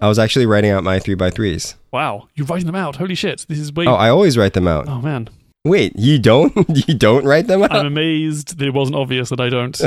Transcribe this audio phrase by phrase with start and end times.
[0.00, 1.74] I was actually writing out my three by threes.
[1.92, 2.96] Wow, you're writing them out.
[2.96, 3.44] Holy shit!
[3.48, 3.86] This is way.
[3.86, 4.88] Oh, I always write them out.
[4.88, 5.28] oh man,
[5.64, 6.52] Wait, you don't?
[6.88, 7.72] you don't write them out?
[7.72, 9.76] I'm amazed that it wasn't obvious that I don't.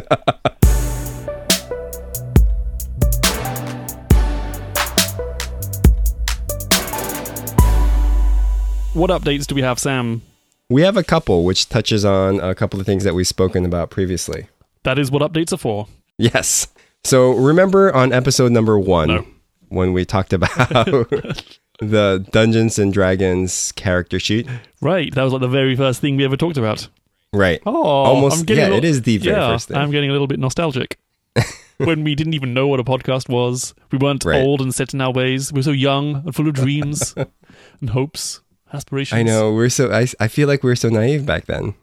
[8.93, 10.21] what updates do we have, Sam?
[10.69, 13.89] we have a couple, which touches on a couple of things that we've spoken about
[13.89, 14.47] previously.
[14.83, 15.87] That is what updates are for.
[16.17, 16.67] Yes.
[17.03, 19.25] So remember on episode number one No.
[19.71, 20.49] When we talked about
[21.79, 24.47] the Dungeons and Dragons character sheet?
[24.81, 26.87] Right, that was like the very first thing we ever talked about.
[27.33, 27.61] Right.
[27.65, 28.39] Oh, Almost.
[28.39, 29.77] I'm getting Yeah, a little- it is the very yeah, first thing.
[29.77, 30.97] I'm getting a little bit nostalgic.
[31.77, 34.41] when we didn't even know what a podcast was, we weren't Right.
[34.41, 35.51] old and set in our ways.
[35.53, 37.15] We were so young and full of dreams
[37.81, 38.41] and hopes,
[38.73, 39.17] aspirations.
[39.19, 39.53] I know.
[39.53, 39.91] We're so.
[39.91, 41.75] I, I feel like we were so naive back then,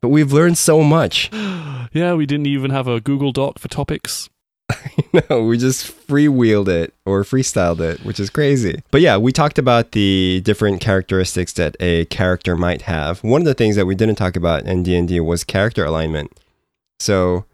[0.00, 1.30] but we've learned so much.
[1.94, 4.30] Yeah, we didn't even have a Google Doc for topics.
[5.30, 8.82] no, we just freewheeled it or freestyled it, which is crazy.
[8.90, 13.22] But yeah, we talked about the different characteristics that a character might have.
[13.24, 15.84] One of the things that we didn't talk about in D and D was character
[15.84, 16.32] alignment.
[17.00, 17.44] So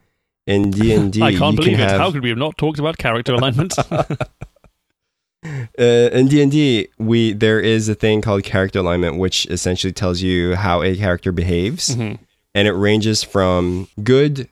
[0.46, 1.90] in D and D, I can't you believe can it.
[1.90, 3.74] have How could we have not talked about character alignment?
[3.90, 4.12] uh,
[5.78, 10.20] in D and D, we there is a thing called character alignment, which essentially tells
[10.22, 12.18] you how a character behaves, Mhm.
[12.54, 14.48] and it ranges from good,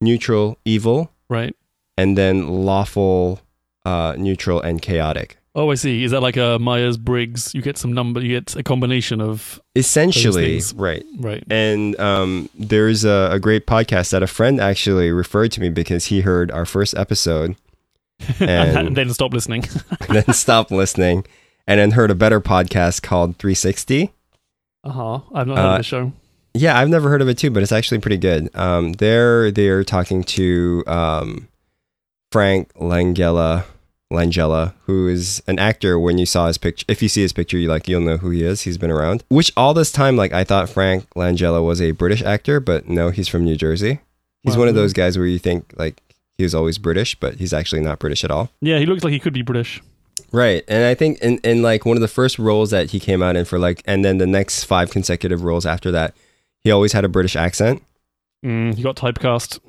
[0.00, 1.56] neutral, evil, Right.
[1.96, 3.40] And then lawful,
[3.84, 5.36] uh, neutral, and chaotic.
[5.54, 6.02] Oh, I see.
[6.02, 7.54] Is that like a Myers Briggs?
[7.54, 8.20] You get some number.
[8.22, 11.04] You get a combination of Essentially, right.
[11.18, 11.44] right.
[11.50, 16.06] And um, there's a, a great podcast that a friend actually referred to me because
[16.06, 17.56] he heard our first episode
[18.40, 19.64] and, And- then stop listening.
[20.08, 21.26] then stopped listening
[21.66, 24.10] and then heard a better podcast called 360.
[24.84, 25.20] Uh huh.
[25.34, 26.12] I've not heard Uh, of the show.
[26.54, 28.48] Yeah, I've never heard of it too, but it's actually pretty good.
[28.56, 31.48] Um, they're they're talking to um,
[32.32, 33.64] Frank Langella,
[34.12, 35.98] Langella, who is an actor.
[35.98, 38.30] When you saw his picture, if you see his picture, you like you'll know who
[38.30, 38.62] he is.
[38.62, 39.22] He's been around.
[39.28, 43.10] Which all this time, like I thought Frank Langella was a British actor, but no,
[43.10, 44.00] he's from New Jersey.
[44.42, 44.60] He's Wow.
[44.60, 46.02] one of those guys where you think like
[46.36, 48.50] he was always British, but he's actually not British at all.
[48.60, 49.82] Yeah, he looks like he could be British.
[50.32, 50.64] Right.
[50.66, 53.36] And I think in, in like one of the first roles that he came out
[53.36, 56.14] in for like and then the next five consecutive roles after that,
[56.60, 57.82] he always had a British accent.
[58.44, 59.60] Mm, he got typecast.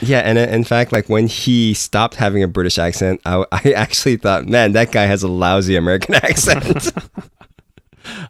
[0.00, 3.72] Yeah, and uh, in fact, like when he stopped having a British accent, I, I
[3.72, 6.92] actually thought, man, that guy has a lousy American accent.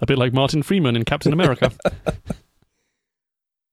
[0.03, 1.73] A bit like Martin Freeman in Captain America.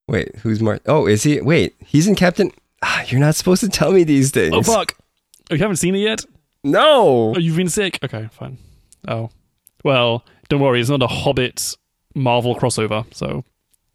[0.07, 0.83] Wait, who's Martin?
[0.87, 1.41] Oh, is he?
[1.41, 2.51] Wait, he's in Captain.
[2.81, 4.53] Ah, you're not supposed to tell me these things.
[4.55, 4.95] oh fuck!
[5.51, 6.23] Oh, you haven't seen it yet?
[6.63, 7.33] No.
[7.35, 7.99] Oh, you've been sick.
[8.03, 8.57] Okay, fine.
[9.07, 9.29] Oh,
[9.83, 10.79] well, don't worry.
[10.79, 11.75] It's not a Hobbit
[12.15, 13.43] Marvel crossover, so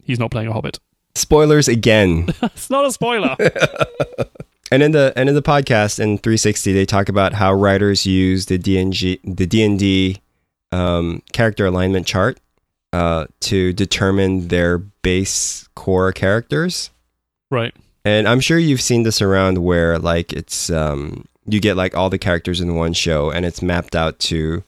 [0.03, 0.79] he's not playing a Hobbit.
[1.17, 2.29] Spoilers again.
[2.43, 3.37] It's not a spoiler.
[4.71, 8.47] and in the end of the podcast in 360, they talk about how writers use
[8.47, 10.21] the DNG, the D and D
[10.73, 12.39] um, character alignment chart
[12.93, 16.91] uh, to determine their base core characters.
[17.51, 17.75] right.
[18.07, 22.11] And I'm sure you've seen this around where like it's um you get like all
[22.11, 24.63] the characters in one show and it's mapped out to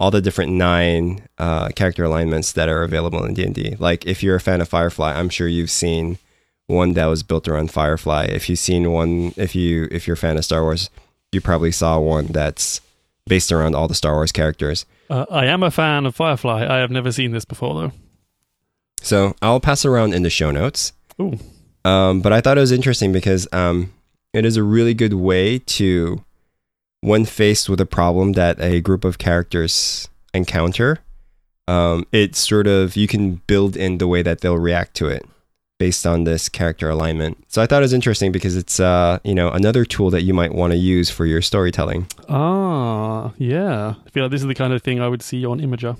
[0.00, 3.76] all the different nine uh, character alignments that are available in D&D.
[3.78, 6.18] Like if you're a fan of Firefly, I'm sure you've seen
[6.66, 8.24] one that was built around Firefly.
[8.24, 10.88] If you've seen one if you if you're a fan of Star Wars,
[11.30, 12.80] you probably saw one that's
[13.26, 14.86] based around all the Star Wars characters.
[15.10, 16.66] Uh, I am a fan of Firefly.
[16.66, 17.92] I have never seen this before, though.
[19.02, 20.92] So I'll pass around in the show notes.
[21.20, 21.38] Ooh.
[21.84, 23.92] Um, but I thought it was interesting because um,
[24.32, 26.24] it is a really good way to,
[27.00, 30.98] when faced with a problem that a group of characters encounter,
[31.68, 35.24] um, it's sort of you can build in the way that they'll react to it
[35.78, 37.42] based on this character alignment.
[37.48, 40.34] So I thought it was interesting because it's uh, you know another tool that you
[40.34, 42.06] might want to use for your storytelling.
[42.28, 43.94] Ah, yeah.
[44.06, 45.96] I feel like this is the kind of thing I would see on Imgur.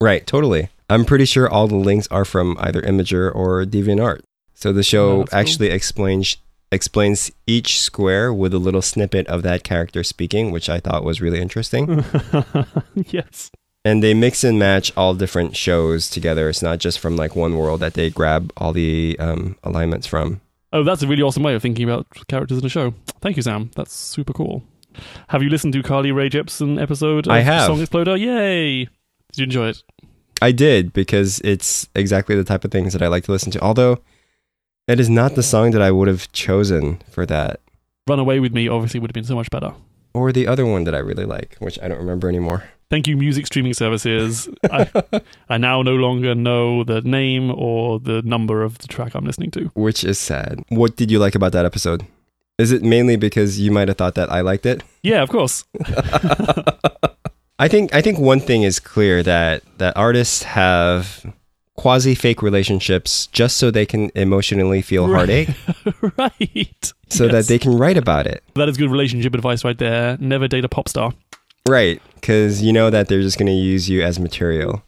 [0.00, 0.68] Right, totally.
[0.90, 4.20] I'm pretty sure all the links are from either Imgur or DeviantArt.
[4.54, 5.28] So the Oh, show cool.
[5.32, 6.36] actually explains
[6.72, 11.20] explains each square with a little snippet of that character speaking, which I thought was
[11.20, 12.04] really interesting.
[12.94, 13.50] yes.
[13.84, 16.48] and they mix and match all different shows together.
[16.48, 20.40] It's not just from like one world that they grab all the um, alignments from.
[20.72, 22.94] Oh, that's a really awesome way of thinking about characters in a show.
[23.20, 23.70] Thank you, Sam.
[23.76, 24.62] That's super cool.
[25.28, 27.66] Have you listened to Carly Rae Jepsen episode of I have.
[27.66, 28.16] Song Exploder?
[28.16, 28.84] Yay!
[28.84, 29.82] Did you enjoy it?
[30.40, 33.60] I did because it's exactly the type of things that I like to listen to.
[33.60, 34.00] Although
[34.88, 37.60] it is not the song that I would have chosen for that.
[38.08, 39.74] Run Away With Me obviously would have been so much better.
[40.14, 42.64] Or the other one that I really like, which I don't remember anymore.
[42.90, 44.48] Thank you, music streaming services.
[44.70, 44.90] I,
[45.48, 49.50] I now no longer know the name or the number of the track I'm listening
[49.52, 49.70] to.
[49.74, 50.62] which is sad.
[50.68, 52.06] What did you like about that episode?
[52.58, 54.82] Is it mainly because you might have thought that I liked it?
[55.02, 55.64] Yeah, of course.
[57.58, 61.24] I think I think one thing is clear that that artists have
[61.76, 65.48] quasi fake relationships just so they can emotionally feel Right.
[65.48, 66.92] heartache right.
[67.08, 68.42] so that they can write about it.
[68.54, 70.16] That is good relationship advice right there.
[70.20, 71.12] Never date a pop star.
[71.68, 74.82] Right, cuz you know that they're just going to use you as material.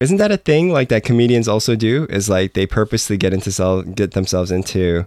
[0.00, 3.50] Isn't that a thing like that comedians also do is like they purposely get into
[3.50, 5.06] sel- get themselves into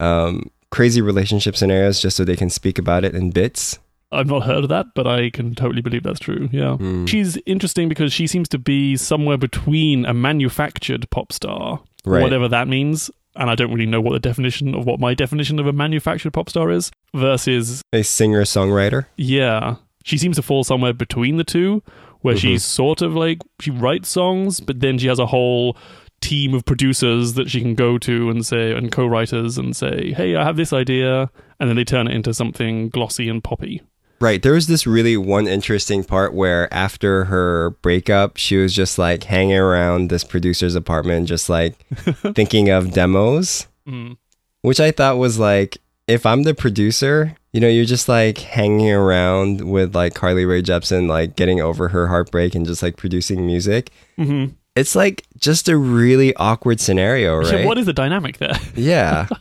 [0.00, 3.78] um crazy relationship scenarios just so they can speak about it in bits?
[4.12, 6.48] I've not heard of that, but I can totally believe that's true.
[6.52, 6.76] Yeah.
[6.80, 7.08] Mm.
[7.08, 12.22] She's interesting because she seems to be somewhere between a manufactured pop star, Right.
[12.22, 13.10] whatever that means.
[13.36, 16.32] And I don't really know what the definition of what my definition of a manufactured
[16.32, 19.06] pop star is, versus, A singer songwriter?
[19.16, 21.82] yeah, she seems to fall somewhere between the two,
[22.22, 22.38] where Mhm.
[22.40, 25.76] she's sort of like, she writes songs, but then she has a whole
[26.20, 30.12] team of producers that she can go to and say, and co writers and say,
[30.12, 31.30] hey, I have this idea.
[31.60, 33.80] And then they turn it into something glossy and poppy.
[34.20, 34.42] Right.
[34.42, 39.24] There was this really one interesting part where after her breakup, she was just like
[39.24, 41.74] hanging around this producer's apartment, just like
[42.34, 44.18] thinking of demos, Mm.
[44.60, 48.90] which I thought was like, if I'm the producer, you know, you're just like hanging
[48.90, 53.46] around with like Carly Rae Jepsen, like getting over her heartbreak and just like producing
[53.46, 53.90] music.
[54.16, 54.46] hmm
[54.76, 57.66] It's like just a really awkward scenario, Yeah, right?
[57.66, 58.58] what is the dynamic there?
[58.76, 59.28] Yeah.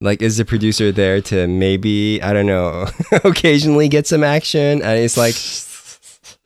[0.00, 2.86] like, is the producer there to maybe, I don't know,
[3.24, 4.82] occasionally get some action?
[4.82, 5.34] And it's like,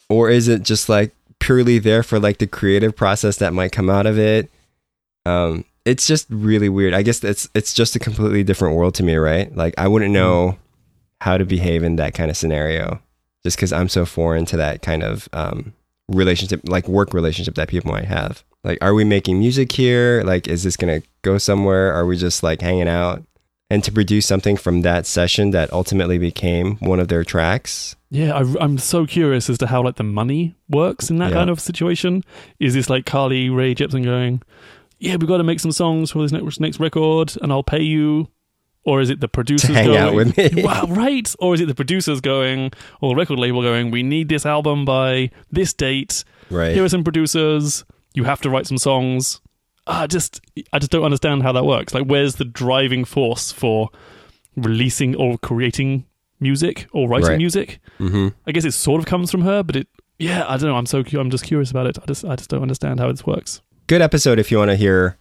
[0.08, 3.90] or is it just like purely there for like the creative process that might come
[3.90, 4.50] out of it?
[5.26, 6.94] Um, it's just really weird.
[6.94, 9.54] I guess it's it's just a completely different world to me, right?
[9.54, 10.58] Like I wouldn't know
[11.20, 13.00] how to behave in that kind of scenario,
[13.42, 15.72] just because I'm so foreign to that kind of um,
[16.08, 18.44] relationship, like work relationship that people might have.
[18.62, 20.22] Like, are we making music here?
[20.24, 21.92] Like, is this gonna go somewhere?
[21.92, 23.22] Are we just like hanging out?
[23.72, 28.32] And to produce something from that session that ultimately became one of their tracks, Yeah,
[28.34, 31.36] I, I'm so curious as to how like the money works in that Yeah.
[31.36, 32.24] kind of situation.
[32.58, 34.42] Is this like Carly Rae Jepsen going,
[34.98, 37.80] "Yeah, we've got to make some songs for this next next record, and I'll pay
[37.82, 38.26] you,"
[38.82, 40.62] or is it the producers hang going, out with me.
[40.64, 41.32] Wow, right?
[41.38, 44.84] Or is it the producers going, or the record label going, "We need this album
[44.84, 46.24] by this date.
[46.50, 46.74] right?
[46.74, 47.84] Here are some producers.
[48.14, 49.40] You have to write some songs."
[49.90, 50.40] I just,
[50.72, 51.92] I just don't understand how that works.
[51.94, 53.90] Like, where's the driving force for
[54.56, 56.06] releasing or creating
[56.40, 57.36] music or writing Right.
[57.38, 57.80] music?
[57.98, 59.88] hmm I guess it sort of comes from her, but it,
[60.18, 60.76] yeah, I don't know.
[60.76, 61.98] I'm so, cu- I'm just curious about it.
[62.00, 63.60] I just, I just don't understand how this works.
[63.86, 65.16] Good episode if you want to hear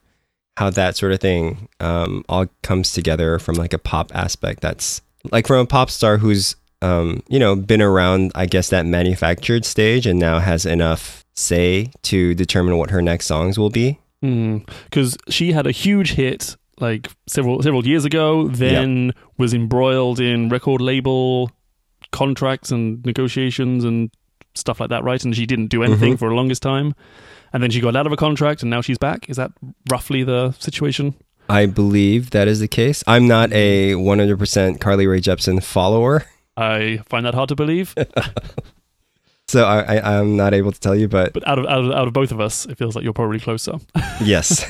[0.58, 4.62] how that sort of thing um, all comes together from like a pop aspect.
[4.62, 5.02] That's
[5.32, 9.66] like from a pop star who's um, you know been around, I guess that manufactured
[9.66, 14.00] stage and now has enough say to determine what her next songs will be.
[14.22, 20.50] Because she had a huge hit like several several years ago, then was embroiled in
[20.50, 21.52] record label
[22.12, 24.10] contracts and negotiations and
[24.56, 25.24] stuff like that, right?
[25.24, 26.20] And she didn't do anything Mhm.
[26.20, 26.94] for the longest time.
[27.54, 29.30] And then she got out of a contract and now she's back.
[29.30, 29.52] Is that
[29.90, 31.14] roughly the situation?
[31.50, 33.04] I believe that is the case.
[33.08, 36.26] I'm not a 100% Carly Rae Jepsen follower,
[36.58, 37.96] I find that hard to believe.
[39.50, 41.92] so I, I, I'm not able to tell you, but But out of, out of
[41.92, 43.80] out of both of us, it feels like you're probably closer.
[44.22, 44.70] yes.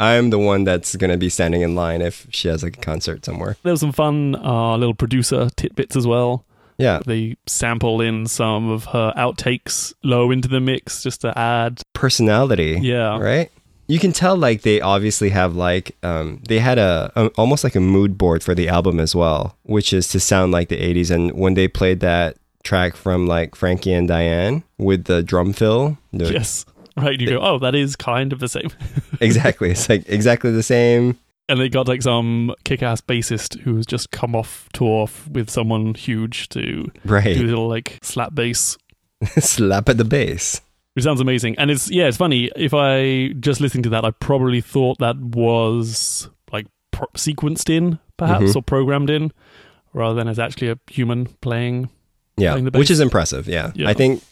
[0.00, 2.80] I'm the one that's going to be standing in line if she has like a
[2.80, 3.56] concert somewhere.
[3.62, 6.44] There was some fun uh, little producer tidbits as well.
[6.76, 7.00] Yeah.
[7.04, 11.82] They sample in some of her outtakes low into the mix just to add.
[11.94, 12.78] Personality.
[12.80, 13.18] Yeah.
[13.18, 13.50] right
[13.90, 17.74] you can tell like they obviously have like um they had a, a almost like
[17.74, 21.10] a mood board for the album as well which is to sound like the 80s
[21.10, 25.96] and when they played that track from like frankie and diane with the drum fill
[26.12, 26.64] the- Yes.
[26.96, 27.20] Right.
[27.20, 28.70] You go, oh, that is kind of the same.
[29.20, 31.16] exactly it's like exactly the same
[31.48, 35.94] And they got like some kick ass bassist who's just come off tour with someone
[35.94, 38.76] huge to do a little like slap bass
[39.38, 40.60] slap at the bass
[40.96, 41.54] It sounds amazing.
[41.58, 42.50] And it's yeah, it's funny.
[42.56, 48.00] If I just listening to that, I probably thought that was like pro- sequenced in,
[48.16, 48.56] perhaps, Mhm.
[48.56, 49.30] or programmed in,
[49.92, 51.88] rather than as actually a human playing.
[52.38, 53.72] Yeah which is impressive yeah.
[53.74, 53.88] Yeah.
[53.88, 54.22] i think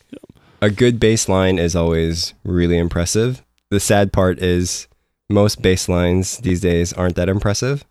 [0.63, 4.87] a good bass line is always really impressive the sad part is
[5.29, 7.85] most bass lines these days aren't that impressive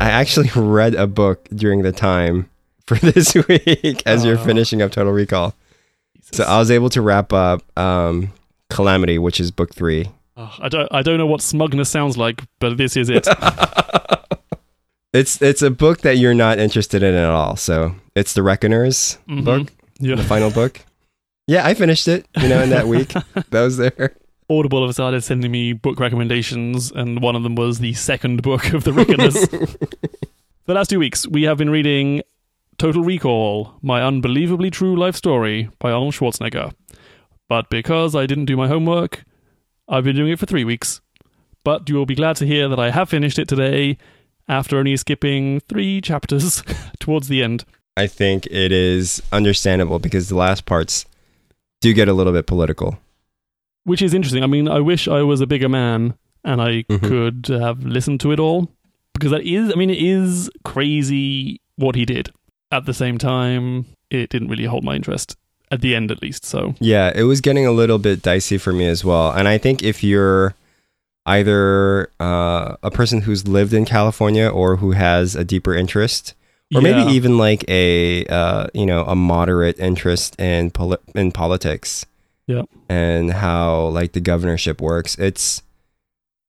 [0.00, 2.50] I actually read a book during the time
[2.86, 4.44] for this week as you're Oh.
[4.44, 5.54] finishing up Total Recall.
[6.32, 8.32] So I was able to wrap up um,
[8.70, 10.06] Calamity, which is book three.
[10.36, 10.88] Oh, I don't.
[10.90, 13.28] I don't know what smugness sounds like, but this is it.
[15.12, 17.56] It's it's a book that you're not interested in at all.
[17.56, 19.44] So it's the Reckoners Mhm.
[19.44, 20.14] book, Yeah.
[20.16, 20.80] the final book.
[21.46, 22.26] Yeah, I finished it.
[22.40, 23.08] You know, in that week
[23.50, 24.14] that was there.
[24.48, 28.72] Audible have started sending me book recommendations, and one of them was the second book
[28.72, 29.34] of the Reckoners.
[30.66, 32.22] the last two weeks, we have been reading
[32.78, 36.72] Total Recall, My Unbelievably True Life Story by Arnold Schwarzenegger.
[37.48, 39.24] But because I didn't do my homework,
[39.88, 41.00] I've been doing it for three weeks.
[41.64, 43.96] But you will be glad to hear that I have finished it today
[44.52, 46.62] after only skipping three chapters
[47.00, 47.64] towards the end.
[47.96, 51.04] I think it is understandable because the last parts
[51.80, 52.98] do get a little bit political.
[53.84, 54.42] Which is interesting.
[54.44, 57.02] I mean, I wish I was a bigger man and I Mhm.
[57.08, 58.70] could have listened to it all
[59.14, 62.30] because that is, I mean, it is crazy what he did.
[62.70, 65.36] At the same time, it didn't really hold my interest
[65.70, 66.44] at the end, at least.
[66.44, 69.32] So, Yeah, it was getting a little bit dicey for me as well.
[69.32, 70.54] And I think if you're
[71.26, 76.34] either uh, a person who's lived in California or who has a deeper interest,
[76.74, 76.92] or yeah.
[76.96, 82.04] maybe even like a uh, you know a moderate interest in poli- in politics,
[82.46, 82.62] Yeah.
[82.88, 85.62] and how like the governorship works, it's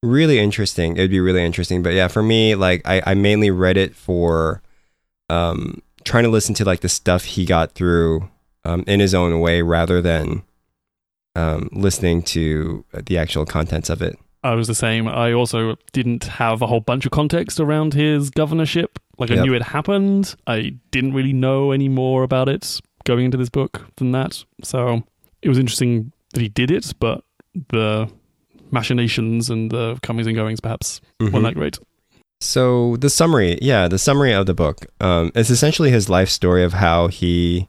[0.02, 0.98] really interesting.
[0.98, 1.84] It'd be really interesting.
[1.84, 4.62] But yeah, for me, like I, I mainly read it for
[5.30, 8.30] um, trying to listen to like the stuff he got through
[8.66, 10.44] um, in his own way rather than
[11.36, 14.18] um, listening to the actual contents of it.
[14.44, 15.08] I was the same.
[15.08, 19.00] I also didn't have a whole bunch of context around his governorship.
[19.18, 19.46] Like I Yep.
[19.46, 20.36] knew it happened.
[20.48, 24.44] I didn't really know any more about it going into this book than that.
[24.64, 25.04] So
[25.42, 27.24] it was interesting that he did it, but
[27.70, 28.10] the
[28.72, 31.32] machinations and the comings and goings perhaps Mhm.
[31.32, 31.78] weren't that great.
[32.42, 36.64] So the summary, yeah, the summary of the book um, is essentially his life story
[36.64, 37.68] of how he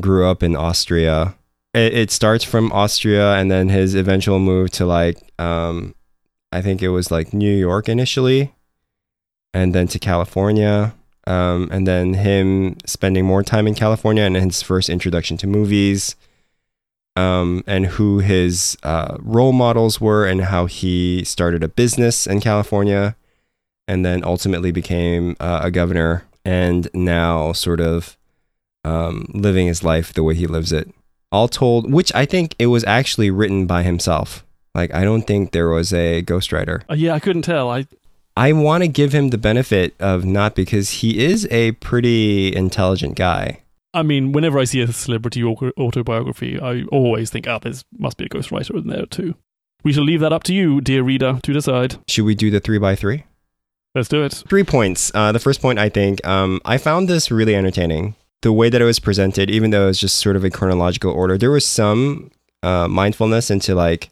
[0.00, 1.36] grew up in Austria.
[1.74, 5.94] It, it starts from Austria and then his eventual move to like, um,
[6.52, 8.52] I think it was like New York initially,
[9.54, 10.94] and then to California,
[11.26, 16.16] um, and then him spending more time in California and his first introduction to movies.
[17.14, 22.40] Um, and who his uh, role models were, and how he started a business in
[22.40, 23.16] California,
[23.86, 28.16] and then ultimately became uh, a governor and now sort of
[28.84, 30.90] um, living his life the way he lives it.
[31.30, 34.44] All told, which I think it was actually written by himself.
[34.74, 36.82] Like, I don't think there was a ghostwriter.
[36.90, 37.70] Uh, yeah, I couldn't tell.
[37.70, 37.86] I
[38.36, 43.14] I want to give him the benefit of not because he is a pretty intelligent
[43.14, 43.60] guy.
[43.92, 48.24] I mean, whenever I see a celebrity autobiography, I always think, ah, there must be
[48.24, 49.34] a ghostwriter in there too.
[49.84, 51.96] We shall leave that up to you, dear reader, to decide.
[52.08, 53.24] Should we do the three by three?
[53.94, 54.44] Let's do it.
[54.48, 55.12] Three points.
[55.14, 58.14] Uh, the first point, I think, um, I found this really entertaining.
[58.40, 61.12] The way that it was presented, even though it was just sort of a chronological
[61.12, 62.30] order, there was some
[62.62, 64.08] uh, mindfulness into like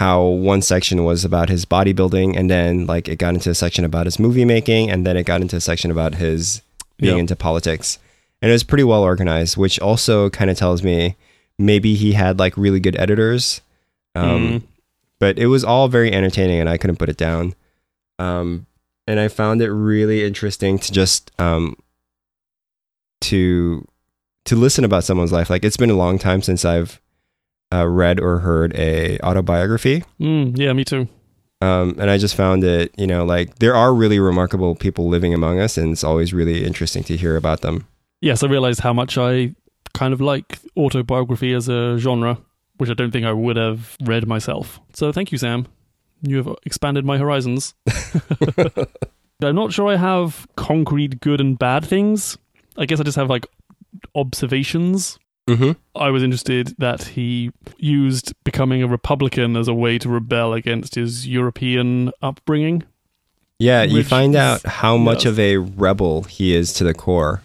[0.00, 3.84] how one section was about his bodybuilding, and then like it got into a section
[3.84, 6.62] about his movie making, and then it got into a section about his
[6.96, 7.20] being Yep.
[7.20, 7.98] into politics.
[8.40, 11.16] And it was pretty well organized, which also kind of tells me
[11.58, 13.60] maybe he had like really good editors.
[14.14, 14.62] Um, Mm.
[15.18, 17.54] but it was all very entertaining and I couldn't put it down.
[18.18, 18.66] Um,
[19.06, 21.76] and I found it really interesting to just um,
[23.22, 23.86] to
[24.46, 25.50] to listen about someone's life.
[25.50, 27.00] Like it's been a long time since I've
[27.72, 31.08] uh, read or heard a autobiography, Mm, yeah, me too.
[31.60, 32.92] um, and I just found it.
[32.98, 36.64] You know, like there are really remarkable people living among us, and it's always really
[36.64, 37.86] interesting to hear about them.
[38.20, 39.54] Yes, I realized how much I
[39.94, 42.38] kind of like autobiography as a genre,
[42.78, 44.78] which I don't think I would have read myself.
[44.94, 45.66] So thank you, Sam.
[46.22, 47.74] You have expanded my horizons.
[49.42, 52.36] I'm not sure I have concrete good and bad things.
[52.76, 53.46] I guess I just have like
[54.14, 55.18] observations.
[55.50, 55.98] Mm-hmm.
[56.00, 60.94] I was interested that he used becoming a Republican as a way to rebel against
[60.94, 62.84] his European upbringing.
[63.58, 65.32] Yeah, you find out how much yes.
[65.32, 67.42] of a rebel he is to the core.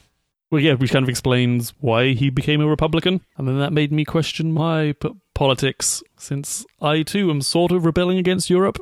[0.50, 3.20] Well, yeah, which kind of explains why he became a Republican.
[3.38, 7.84] And then that made me question my p- politics, since I too am sort of
[7.84, 8.78] rebelling against Europe.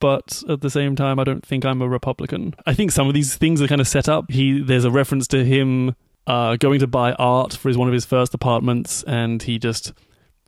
[0.00, 2.54] But at the same time, I don't think I'm a Republican.
[2.66, 4.30] I think some of these things are kind of set up.
[4.30, 5.96] He there's a reference to him
[6.28, 9.94] uh, going to buy art for his one of his first apartments, and he just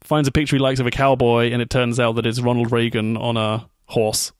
[0.02, 2.70] finds a picture he likes of a cowboy, and it turns out that it's Ronald
[2.70, 4.30] Reagan on a horse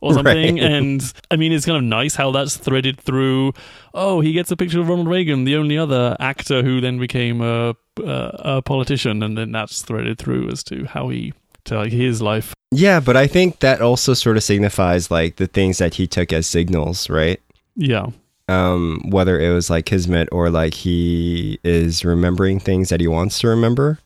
[0.00, 0.54] or something.
[0.54, 0.64] Right.
[0.64, 3.54] And I mean, it's kind of nice how that's threaded through.
[3.92, 7.40] Oh, he gets a picture of Ronald Reagan, the only other actor who then became
[7.40, 11.34] a a, a politician, and then that's threaded through as to how he
[11.64, 12.54] to like his life.
[12.70, 16.32] Yeah, but I think that also sort of signifies like the things that he took
[16.32, 17.40] as signals, right?
[17.74, 18.06] Yeah,
[18.48, 23.38] Um, whether it was like kismet or like he is remembering things that he wants
[23.40, 23.98] to remember.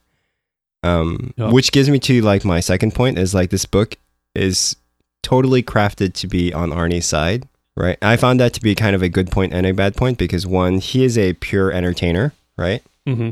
[0.84, 1.50] Um, Yeah.
[1.50, 3.96] which gives me to like my second point is like this book
[4.36, 4.76] is
[5.24, 7.98] totally crafted to be on Arnie's side, right?
[8.00, 10.46] I found that to be kind of a good point and a bad point because
[10.46, 12.82] one, he is a pure entertainer, right?
[13.06, 13.30] hmm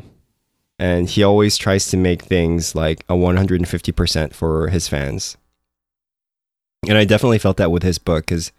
[0.78, 5.38] and he always tries to make things like a 150% for his fans.
[6.86, 8.52] And I definitely felt that with his book because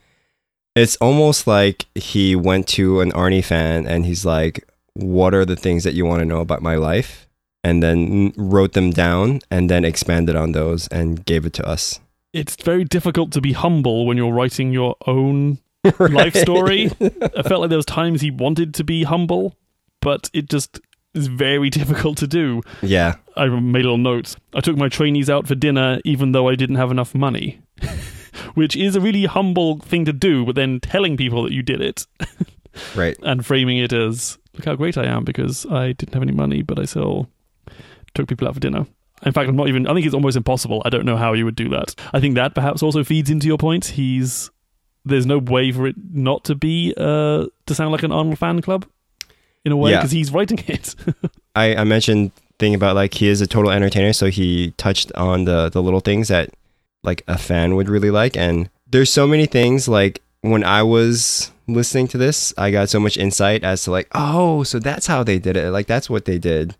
[0.78, 5.56] it's almost like he went to an Arnie fan and he's like, What are the
[5.56, 7.28] things that you want to know about my life?
[7.64, 12.00] And then wrote them down and then expanded on those and gave it to us.
[12.32, 15.58] It's very difficult to be humble when you're writing your own
[16.00, 16.92] life story.
[17.02, 19.56] I felt like there was times he wanted to be humble,
[20.02, 20.80] but it just
[21.14, 22.62] is very difficult to do.
[22.82, 23.16] Yeah.
[23.36, 24.38] I made little notes.
[24.54, 27.60] I took my trainees out for dinner even though I didn't have enough money.
[28.56, 31.82] Which is a really humble thing to do, but then telling people that you did
[31.82, 32.06] it.
[32.96, 33.18] Right.
[33.24, 36.62] and framing it as look how great I am because I didn't have any money,
[36.62, 37.28] but I still
[38.14, 38.86] took people out for dinner.
[39.26, 39.88] In fact, I'm not even.
[39.88, 40.84] I think it's almost impossible.
[40.86, 41.96] I don't know how you would do that.
[42.14, 43.86] I think that perhaps also feeds into your point.
[43.86, 44.52] He's
[45.06, 48.62] there's no way for it not to be uh to sound like an Arnold fan
[48.62, 48.86] club
[49.66, 49.98] in a way Yeah.
[49.98, 50.94] because he's writing it.
[51.56, 55.46] I, I mentioned thing about like he is a total entertainer, so he touched on
[55.46, 56.52] the the little things that
[57.04, 58.36] like a fan would really like.
[58.38, 63.00] And there's so many things like when I was listening to this, I got so
[63.00, 65.72] much insight as to like, oh, so that's how they did it.
[65.72, 66.76] Like that's what they did.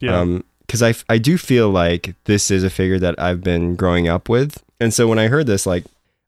[0.00, 0.20] yeah.
[0.20, 4.08] Um, because I, I do feel like this is a figure that I've been growing
[4.08, 4.62] up with.
[4.80, 5.84] And so when I heard this, like,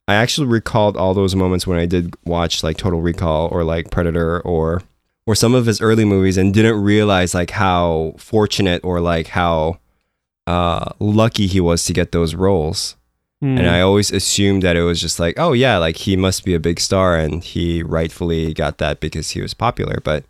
[0.07, 3.89] I actually recalled all those moments when I did watch like Total Recall or like
[3.89, 4.83] Predator or
[5.25, 9.79] or some of his early movies and didn't realize like how fortunate or like how
[10.45, 12.95] uh, lucky he was to get those roles.
[13.45, 13.59] Hmm.
[13.59, 16.55] And I always assumed that it was just like, oh yeah, like he must be
[16.55, 19.99] a big star and he rightfully got that because he was popular.
[20.03, 20.23] But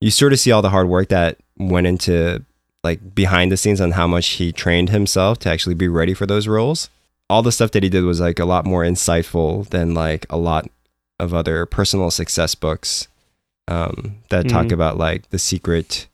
[0.00, 2.42] you sort of see all the hard work that went into
[2.82, 6.24] like behind the scenes on how much he trained himself to actually be ready for
[6.24, 6.88] those roles.
[7.28, 10.38] All the stuff that he did was like a lot more insightful than like a
[10.38, 10.66] lot
[11.18, 13.06] of other personal success books
[13.68, 14.72] um, that talk Mhm.
[14.72, 16.06] about like the secret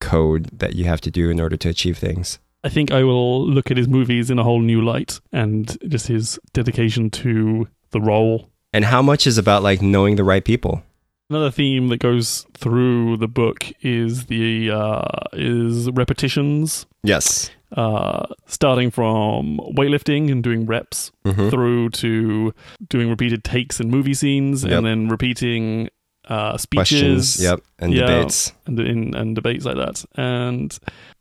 [0.00, 2.38] code that you have to do in order to achieve things.
[2.64, 6.08] I think I will look at his movies in a whole new light and just
[6.08, 8.50] his dedication to the role.
[8.72, 10.82] And how much is about like knowing the right people?
[11.30, 15.02] Another theme that goes through the book is the uh,
[15.34, 17.50] is repetitions, Yes.
[17.76, 22.54] uh, starting from weightlifting and doing reps hmm through to
[22.88, 24.72] doing repeated takes in movie scenes Yep.
[24.72, 25.90] and then repeating
[26.28, 27.42] uh, speeches Questions.
[27.42, 27.60] Yep.
[27.78, 28.06] And Yeah.
[28.06, 28.52] debates.
[28.66, 30.04] and, in, and debates like that.
[30.16, 30.78] And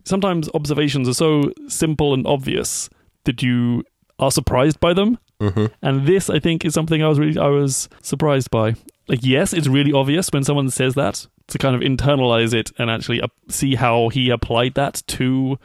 [0.07, 2.89] sometimes observations are so simple and obvious
[3.25, 3.83] that you
[4.19, 5.17] are surprised by them.
[5.39, 8.75] hmm And this, I think, is something I was really I was surprised by.
[9.07, 12.89] Like, yes, it's really obvious when someone says that to kind of internalize it and
[12.89, 15.57] actually see how he applied that to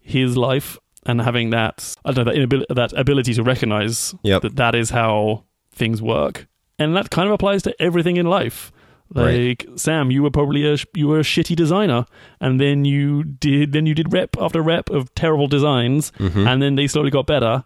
[0.00, 4.42] his life and having that I don't know that inability, that ability to recognize Yep.
[4.42, 6.46] that that is how things work,
[6.78, 8.70] and that kind of applies to everything in life.
[9.12, 9.80] Like Right.
[9.80, 12.06] Sam, you were probably a you were a shitty designer,
[12.40, 16.62] and then you did then you did rep after rep of terrible designs, hmm and
[16.62, 17.64] then they slowly got better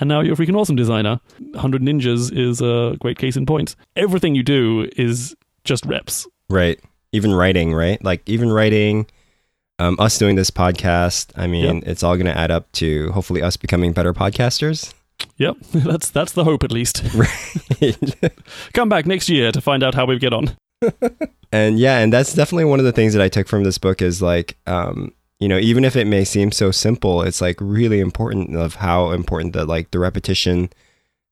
[0.00, 1.20] and now you're a freaking awesome designer
[1.52, 6.80] 100 ninjas is a great case in point everything you do is just reps Right.
[7.12, 8.02] Even writing, right?
[8.04, 9.06] Like even writing,
[9.78, 11.30] um, us doing this podcast.
[11.36, 14.92] I mean, it's all going to add up to hopefully us becoming better podcasters.
[15.38, 17.96] yep that's that's the hope at least Right.
[18.74, 20.56] come back next year to find out how we get on
[21.52, 24.02] and yeah, and that's definitely one of the things that I took from this book
[24.02, 28.00] is like, um, you know, even if it may seem so simple, it's like really
[28.00, 30.70] important of how important that like the repetition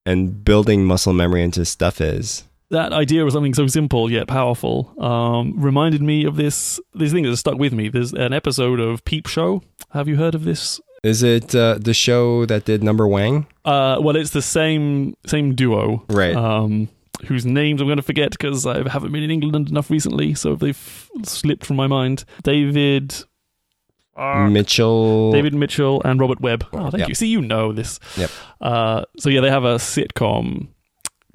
[0.05, 2.45] and building muscle memory into stuff is.
[2.71, 7.23] that idea of something so simple yet powerful um, reminded me of this this thing
[7.25, 10.81] that stuck with me there's an episode of peep show have you heard of this
[11.05, 13.47] Is it uh, the show that did Numberwang?
[13.65, 16.35] uh, well it's the same same duo Right.
[16.35, 16.89] um,
[17.27, 20.55] whose names I'm going to forget because I haven't been in England enough recently, so
[20.57, 22.25] they've slipped from my mind.
[22.43, 23.15] David.
[24.17, 25.33] uh, Mitchell.
[25.33, 26.67] David Mitchell and Robert Webb.
[26.73, 27.09] Oh, thank Yep.
[27.09, 27.15] you.
[27.15, 27.99] See, you know this.
[28.17, 28.31] Yep.
[28.61, 30.69] Uh, so yeah, they have a sitcom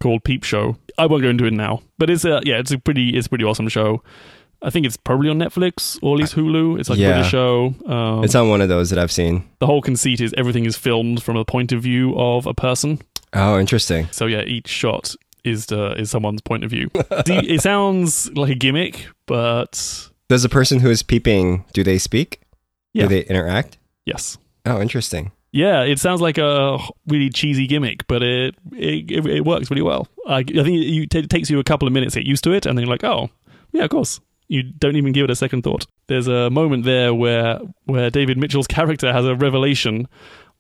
[0.01, 0.77] called Peep Show.
[0.97, 3.29] I won't go into it now, but it's a yeah, it's a pretty it's a
[3.29, 4.03] pretty awesome show.
[4.61, 6.79] I think it's probably on Netflix or at least Hulu.
[6.79, 7.11] It's like a Yeah.
[7.13, 7.75] British show.
[7.85, 9.43] Um, It's on one of those that I've seen.
[9.59, 12.99] the whole conceit is everything is filmed from a point of view of a person.
[13.33, 14.07] Oh, interesting.
[14.11, 15.15] So yeah, each shot
[15.49, 16.89] is uh, is someone's point of view.
[17.25, 22.41] It sounds like a gimmick, but Does the person who is peeping, do they speak?
[22.93, 23.03] Yeah.
[23.03, 23.77] Do they interact?
[24.05, 25.31] yes, Oh, interesting.
[25.51, 29.81] yeah, it sounds like a really cheesy gimmick, but it it, it, it works really
[29.81, 30.07] well.
[30.27, 32.51] I, I think it, it takes you a couple of minutes to get used to
[32.51, 33.29] it, and then you're like, oh,
[33.71, 34.19] yeah, of course.
[34.49, 35.85] You don't even give it a second thought.
[36.07, 40.07] There's a moment there where where David Mitchell's character has a revelation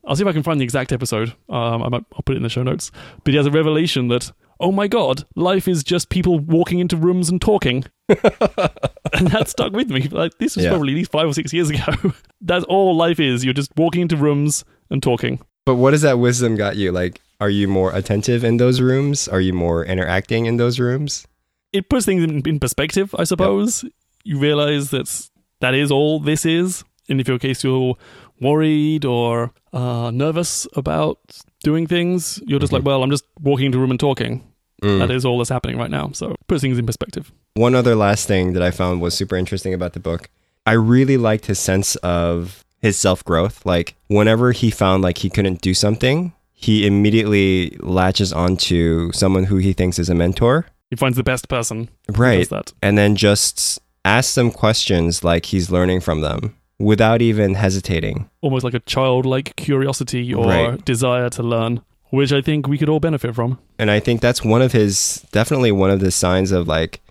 [0.07, 1.33] I'll see if I can find the exact episode.
[1.49, 2.91] Um, I might, I'll put it in the show notes.
[3.23, 6.95] But he has a revelation that, oh my god, life is just people walking into
[6.97, 7.83] rooms and talking.
[8.09, 10.07] and that stuck with me.
[10.07, 10.71] Like this was Yeah.
[10.71, 12.13] probably at least five or six years ago.
[12.41, 13.43] That's all life is.
[13.43, 15.39] You're just walking into rooms and talking.
[15.65, 16.91] But what has that wisdom got you?
[16.91, 19.27] Like, are you more attentive in those rooms?
[19.27, 21.27] Are you more interacting in those rooms?
[21.73, 23.83] It puts things in, in perspective, I suppose.
[24.23, 26.83] You realize that that is all this is.
[27.09, 27.95] And if your case you're
[28.41, 31.19] worried or uh, nervous about
[31.63, 32.77] doing things, you're just Mhm.
[32.77, 34.43] like, well, I'm just walking into a room and talking.
[34.83, 34.99] Mm.
[34.99, 36.11] That is all that's happening right now.
[36.13, 37.31] So put things in perspective.
[37.55, 40.29] One other last thing that I found was super interesting about the book.
[40.67, 43.65] I really liked his sense of his self growth.
[43.65, 49.57] Like, whenever he found like he couldn't do something, he immediately latches onto someone who
[49.57, 50.67] he thinks is a mentor.
[50.91, 52.47] He finds the best person Right.
[52.49, 52.73] that.
[52.83, 58.29] And then just asks them questions like he's learning from them without even hesitating.
[58.41, 60.85] Almost like a childlike curiosity or Right.
[60.85, 63.57] desire to learn, which I think we could all benefit from.
[63.79, 67.01] and I think that's one of his definitely one of the signs of like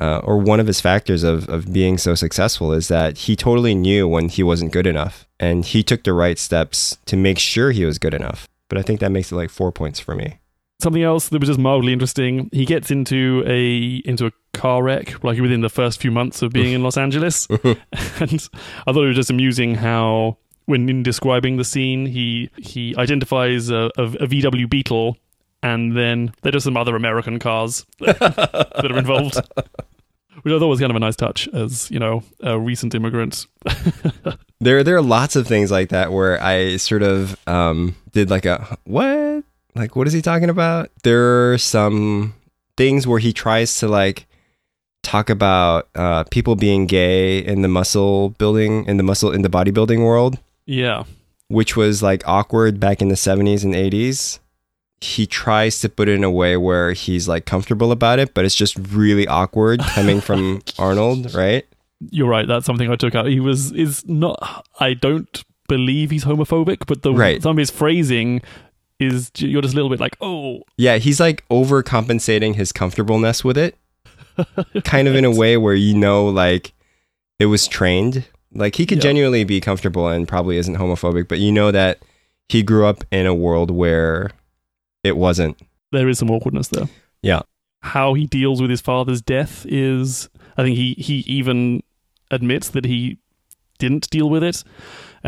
[0.00, 3.74] uh, or one of his factors of of being so successful is that he totally
[3.74, 7.72] knew when he wasn't good enough and he took the right steps to make sure
[7.72, 8.46] he was good enough.
[8.68, 10.38] But I think that makes it like four points for me.
[10.80, 12.48] Something else that was just mildly interesting.
[12.52, 16.52] He gets into a into a car wreck like within the first few months of
[16.52, 18.48] being in Los Angeles, and
[18.86, 23.70] I thought it was just amusing how when in describing the scene, he he identifies
[23.70, 25.16] a, a, a VW Beetle,
[25.62, 29.36] and then there are some other American cars that are involved.
[30.42, 33.46] Which I thought was kind of a nice touch, as you know, a recent immigrant.
[34.60, 38.44] There there are lots of things like that where I sort of um did like
[38.44, 39.44] a what?
[39.74, 40.90] Like what is he talking about?
[41.04, 42.34] There are some
[42.76, 44.26] things where he tries to like
[45.02, 49.48] talk about uh, people being gay in the muscle building in the muscle in the
[49.48, 50.38] bodybuilding world.
[50.66, 51.04] Yeah,
[51.48, 54.38] which was like awkward back in the 70s and 80s.
[55.00, 58.44] He tries to put it in a way where he's like comfortable about it, but
[58.44, 61.64] it's just really awkward coming from Arnold, right?
[62.10, 62.46] you're right.
[62.46, 63.26] That's something I took out.
[63.26, 64.66] He was is not.
[64.78, 67.42] I don't believe he's homophobic, but the Right.
[67.42, 68.40] some of his phrasing
[69.00, 73.56] is you're just a little bit like, oh, Yeah, he's like overcompensating his comfortableness with
[73.56, 73.76] it,
[74.84, 76.72] kind of in a way where you know, like,
[77.38, 78.24] it was trained.
[78.52, 79.02] Like, he could Yeah.
[79.02, 82.02] genuinely be comfortable and probably isn't homophobic, but you know that
[82.48, 84.30] he grew up in a world where
[85.04, 85.56] it wasn't.
[85.92, 86.88] there is some awkwardness there.
[87.22, 87.40] Yeah.
[87.82, 91.82] How he deals with his father's death is, I think he he even
[92.30, 93.18] admits that he
[93.78, 94.64] didn't deal with it.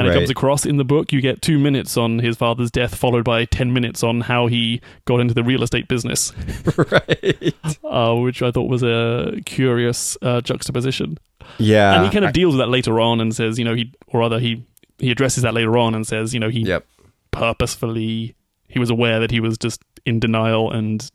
[0.01, 1.13] And it comes across in the book.
[1.13, 4.81] You get two minutes on his father's death, followed by 10 minutes on how he
[5.05, 6.33] got into the real estate business,
[6.77, 7.55] right.
[7.85, 11.19] uh, which I thought was a curious uh, juxtaposition.
[11.59, 11.97] Yeah.
[11.97, 14.21] and he kind of deals with that later on and says, you know, he or
[14.21, 14.65] rather he
[14.99, 16.87] he addresses that later on and says, you know, he Yep.
[17.31, 18.35] purposefully
[18.69, 21.11] he was aware that he was just in denial and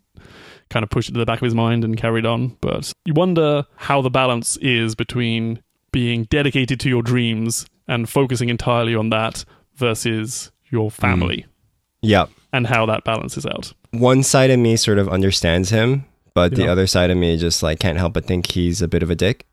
[0.70, 2.58] kind of pushed it to the back of his mind and carried on.
[2.60, 8.50] But you wonder how the balance is between being dedicated to your dreams and focusing
[8.50, 9.46] entirely on that
[9.76, 11.46] versus your family
[12.02, 12.30] Yep.
[12.54, 13.74] and how that balances out.
[13.92, 17.64] one side of me sort of understands him, but the other side of me just
[17.64, 19.46] like can't help but think he's a bit of a dick.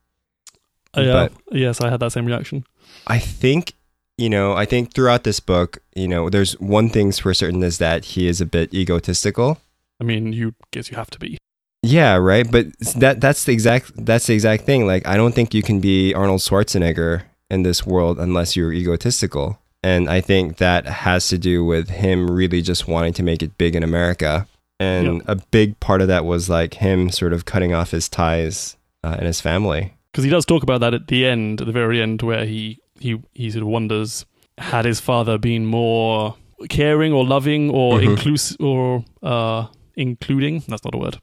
[0.96, 2.64] Uh, yeah, But- yes, I had that same reaction.
[3.06, 3.74] I think,
[4.18, 7.78] you know, I think throughout this book, you know, there's one thing's for certain is
[7.78, 9.58] that he is a bit egotistical.
[10.00, 11.38] I mean, you guess you have to be.
[11.82, 12.48] Yeah, right.
[12.50, 12.66] But
[12.96, 14.86] that that's the exact that's the exact thing.
[14.86, 19.58] Like I don't think you can be Arnold Schwarzenegger in this world unless you're egotistical.
[19.84, 23.58] And I think that has to do with him really just wanting to make it
[23.58, 24.46] big in America.
[24.80, 25.22] And Yep.
[25.28, 29.14] a big part of that was like him sort of cutting off his ties uh,
[29.18, 29.82] and his family.
[30.12, 32.78] because he does talk about that at the end, at the very end, where he
[33.00, 34.26] he he sort of wonders
[34.58, 36.36] had his father been more
[36.68, 38.10] caring or loving or Mhm.
[38.10, 40.62] inclusive or uh, including.
[40.68, 41.16] That's not a word.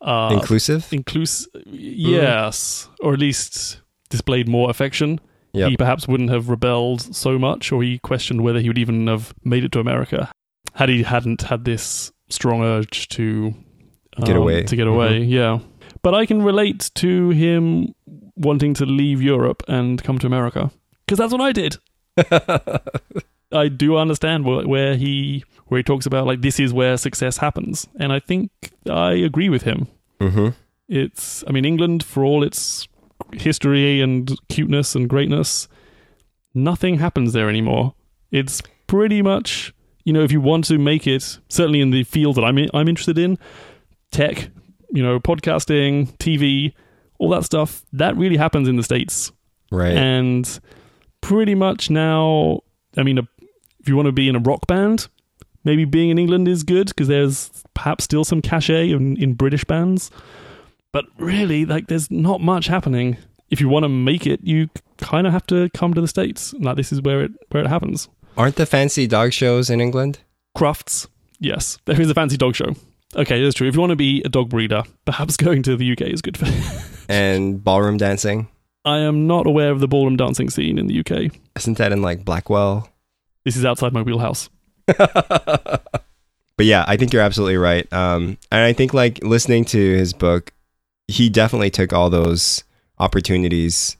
[0.00, 0.82] Uh, Inclusive?
[0.92, 5.18] inclus- yes, or at least displayed more affection.
[5.56, 5.70] Yep.
[5.70, 9.34] He perhaps wouldn't have rebelled so much, or he questioned whether he would even have
[9.42, 10.30] made it to America
[10.74, 13.54] had he hadn't had this strong urge to
[14.24, 14.62] Get um, away.
[14.62, 15.58] To get away, yeah.
[16.02, 17.94] But I can relate to him
[18.36, 20.70] wanting to leave Europe and come to America
[21.04, 21.76] because that's what I did.
[23.52, 27.38] I do understand wh- where he where he talks about like this is where success
[27.38, 28.50] happens, and I think
[28.88, 29.88] I agree with him.
[30.20, 30.48] mm-hmm.
[30.88, 32.88] It's I mean England for all its
[33.32, 35.68] history and cuteness and greatness,
[36.54, 37.94] nothing happens there anymore.
[38.30, 39.72] It's pretty much
[40.04, 42.68] you know if you want to make it certainly in the field that I'm in,
[42.74, 43.38] I'm interested in,
[44.12, 44.50] tech,
[44.90, 46.72] you know, podcasting, TV,
[47.18, 49.32] all that stuff, that really happens in the states
[49.72, 49.96] Right.
[49.96, 50.60] and
[51.20, 52.60] pretty much now
[52.96, 53.26] i mean a
[53.80, 55.08] If you want to be in a rock band,
[55.64, 59.64] maybe being in England is good because there's perhaps still some cachet in, in British
[59.64, 60.10] bands.
[60.92, 63.16] But really, like, there's not much happening.
[63.50, 64.68] If you want to make it, you
[64.98, 66.54] kind of have to come to the states.
[66.54, 68.08] Like, this is where it where it happens.
[68.36, 70.18] Aren't the fancy dog shows in England?
[70.56, 71.06] Crufts,
[71.38, 72.74] yes, there is a fancy dog show.
[73.14, 73.68] Okay, that's true.
[73.68, 76.36] If you want to be a dog breeder, perhaps going to the UK is good
[76.36, 76.46] for.
[76.46, 76.62] You.
[77.08, 78.48] and ballroom dancing?
[78.84, 81.32] I am not aware of the ballroom dancing scene in the UK.
[81.56, 82.88] Isn't that in like Blackwell?
[83.44, 84.48] This is outside my wheelhouse.
[84.86, 85.82] but
[86.58, 87.90] yeah, I think you're absolutely right.
[87.92, 90.52] Um, and I think like listening to his book,
[91.08, 92.64] he definitely took all those
[92.98, 93.96] opportunities.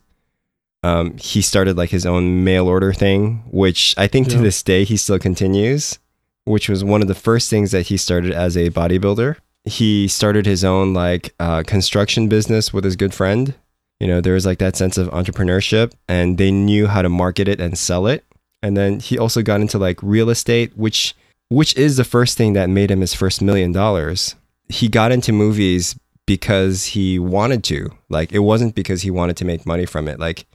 [0.83, 4.83] Um, he started like his own mail order thing, which I think to this day
[4.83, 5.99] he still continues,
[6.45, 9.37] which was one of the first things that he started as a bodybuilder.
[9.65, 13.53] He started his own like uh, construction business with his good friend.
[13.99, 17.47] You know, there was like that sense of entrepreneurship, and they knew how to market
[17.47, 18.23] it and sell it.
[18.61, 21.15] And then he also got into like real estate, which
[21.49, 24.35] which is the first thing that made him his first million dollars.
[24.69, 27.89] He got into movies because he wanted to.
[28.09, 30.19] Like it wasn't because he wanted to make money from it.
[30.19, 30.45] Like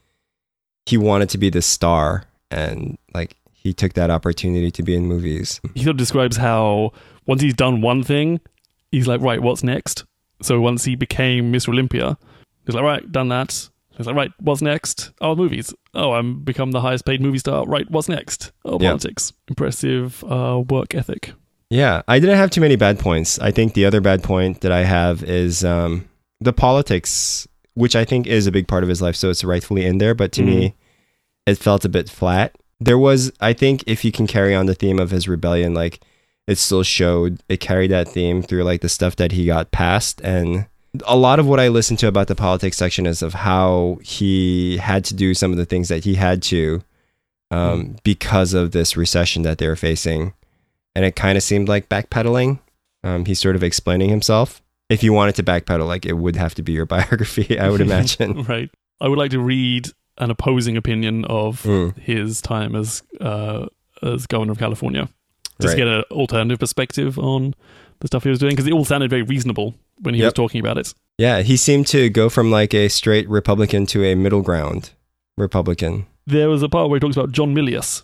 [0.86, 5.06] he wanted to be the star and like he took that opportunity to be in
[5.06, 5.60] movies.
[5.74, 6.92] He sort of describes how
[7.26, 8.40] once he's done one thing,
[8.92, 10.04] he's like, right, what's next?
[10.42, 11.68] So once he became Mr.
[11.70, 12.18] Olympia,
[12.66, 13.68] he's like, right, done that.
[13.96, 15.12] He's like, right, what's next?
[15.20, 15.72] Oh, movies.
[15.94, 17.64] Oh, I'm become the highest paid movie star.
[17.66, 18.50] Right, what's next?
[18.64, 18.88] Oh, Yeah.
[18.88, 19.32] politics.
[19.48, 21.32] Impressive uh, work ethic.
[21.72, 23.38] Yeah, I didn't have too many bad points.
[23.38, 26.06] I think the other bad point that I have is um,
[26.38, 29.86] the politics, which I think is a big part of his life, so it's rightfully
[29.86, 30.14] in there.
[30.14, 30.74] But to me,
[31.46, 32.54] it felt a bit flat.
[32.78, 36.00] There was, I think, if you can carry on the theme of his rebellion, like
[36.46, 40.20] it still showed, it carried that theme through like the stuff that he got past.
[40.20, 40.66] And
[41.06, 44.76] a lot of what I listened to about the politics section is of how he
[44.76, 46.82] had to do some of the things that he had to
[47.50, 50.34] um, because of this recession that they were facing
[50.94, 52.60] and it kind of seemed like backpedaling.
[53.04, 54.62] Um, he's sort of explaining himself.
[54.88, 57.80] If you wanted to backpedal, like it would have to be your biography, I would
[57.88, 58.42] imagine.
[58.44, 58.70] right.
[59.00, 63.66] I would like to read an opposing opinion of Mm, his time as uh,
[64.02, 65.08] as governor of California.
[65.60, 65.84] Just right.
[65.84, 67.54] to get an alternative perspective on
[68.00, 70.60] the stuff he was doing because it all sounded very reasonable when he was talking
[70.60, 70.92] about it.
[71.18, 74.90] Yeah, he seemed to go from like a straight Republican to a middle ground
[75.36, 76.06] Republican.
[76.26, 78.02] There was a part where he talks about John Milius,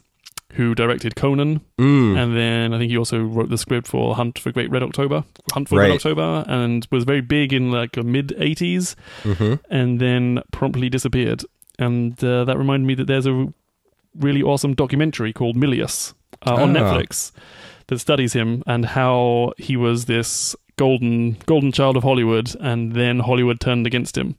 [0.55, 4.39] who directed Conan, Mm, and then I think he also wrote the script for Hunt
[4.39, 5.89] for Great Red October, Hunt for Right.
[5.89, 10.89] Red October, and was very big in like the mid '80s, hmm and then promptly
[10.89, 11.43] disappeared.
[11.79, 13.53] And uh, that reminded me that there's a
[14.19, 16.15] really awesome documentary called Milius
[16.47, 16.81] uh, on Ah.
[16.81, 17.31] Netflix
[17.87, 23.21] that studies him and how he was this golden golden child of Hollywood, and then
[23.21, 24.37] Hollywood turned against him.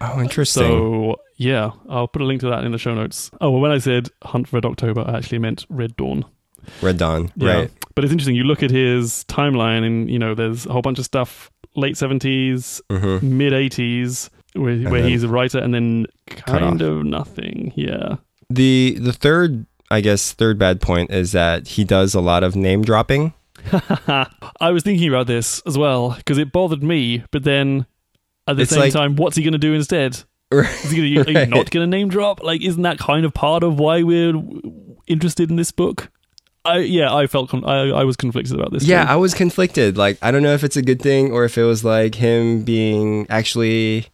[0.00, 0.62] Oh, interesting.
[0.62, 3.30] So yeah, I'll put a link to that in the show notes.
[3.40, 6.24] Oh, well, when I said Hunt for Red October, I actually meant Red Dawn.
[6.82, 7.52] Red Dawn, Yeah.
[7.54, 7.70] right?
[7.94, 8.36] But it's interesting.
[8.36, 11.96] You look at his timeline, and you know, there's a whole bunch of stuff late
[11.96, 17.72] seventies, hmm mid eighties, where, where he's a writer, and then kind of nothing.
[17.74, 18.16] Yeah.
[18.50, 22.54] The the third, I guess, third bad point is that he does a lot of
[22.54, 23.32] name dropping.
[23.72, 27.86] I was thinking about this as well because it bothered me, but then
[28.48, 30.18] at the It's same like- time, what's he going to do instead?
[30.52, 32.42] Is he gonna, Are you not going to name drop?
[32.42, 34.32] Like, isn't that kind of part of why we're
[35.06, 36.10] interested in this book?
[36.64, 38.84] I yeah, I felt con- I I was conflicted about this.
[38.84, 39.12] Yeah, too.
[39.12, 39.96] I was conflicted.
[39.96, 42.62] Like, I don't know if it's a good thing or if it was like him
[42.64, 44.08] being actually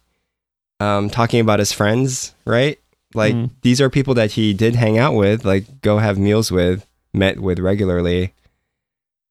[0.79, 2.77] um, talking about his friends, right?
[3.13, 3.49] Like, Mm.
[3.61, 7.39] these are people that he did hang out with, like, go have meals with, met
[7.39, 8.33] with regularly.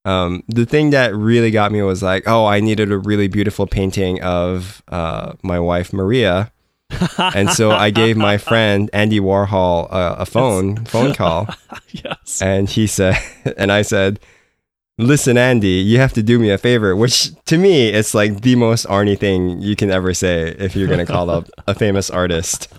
[0.05, 3.65] Um, the thing that really got me was like, oh, I needed a really beautiful
[3.65, 6.51] painting of uh, my wife, Maria.
[7.17, 11.47] And so I gave my friend Andy Warhol a, a phone phone call
[11.91, 12.41] yes.
[12.41, 13.17] and he said
[13.57, 14.19] and i said
[14.97, 18.55] listen andy you have to do me a favor which to me it's like the
[18.55, 22.09] most arnie thing you can ever say if you're going to call up a famous
[22.09, 22.71] artist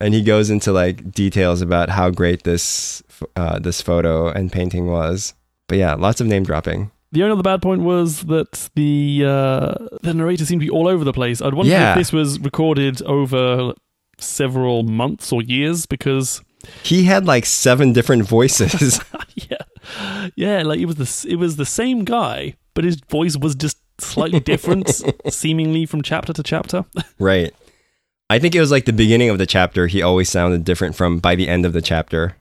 [0.00, 3.02] and he goes into like details about how great this
[3.36, 5.34] uh, this photo and painting was
[5.70, 9.74] but yeah lots of name dropping The only other bad point was that the uh,
[10.02, 11.40] the narrator seemed to be all over the place.
[11.42, 11.92] I'd wonder Yeah.
[11.92, 13.72] if this was recorded over
[14.18, 16.42] several months or years because
[16.84, 19.00] he had like seven different voices
[19.50, 19.64] yeah,
[20.36, 23.78] yeah, like it was the it was the same guy, but his voice was just
[23.98, 24.86] slightly different,
[25.30, 26.84] seemingly from chapter to chapter.
[27.18, 27.52] right
[28.30, 31.18] i think it was like the beginning of the chapter he always sounded different from
[31.18, 32.36] by the end of the chapter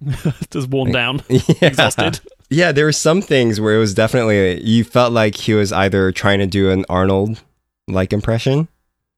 [0.51, 1.41] just worn down, yeah.
[1.69, 2.19] exhausted.
[2.49, 6.12] Yeah, there were some things where it was definitely you felt like he was either
[6.12, 7.41] trying to do an Arnold
[7.88, 8.67] like impression,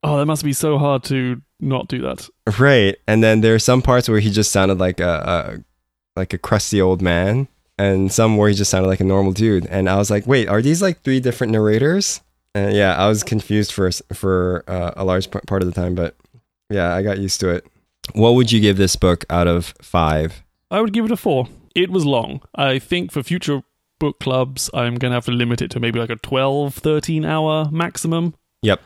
[0.04, 2.28] Oh, that must be so hard to not do that.
[2.58, 2.96] right?
[3.06, 5.62] And then there are some parts where he just sounded like a,
[6.16, 7.46] like a crusty old man,
[7.78, 9.66] and some where he just sounded like a normal dude.
[9.66, 12.20] And I was like, wait, are these like three different narrators?
[12.54, 16.16] And yeah, I was confused for for uh, a large part of the time, but
[16.68, 17.64] yeah, I got used to it.
[18.14, 20.42] What would you give this book out of five?
[20.70, 21.48] I would give it a four.
[21.74, 22.42] It was long.
[22.54, 23.62] I think for future
[23.98, 27.24] book clubs, I'm going to have to limit it to maybe like a 12, 13
[27.24, 28.34] hour maximum.
[28.62, 28.80] Yep.